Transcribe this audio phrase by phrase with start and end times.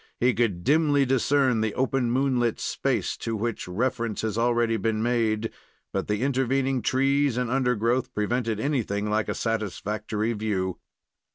[0.19, 5.51] He could dimly discern the open moonlit space to which reference has already been made;
[5.93, 10.79] but the intervening trees and undergrowth prevented anything like a satisfactory view.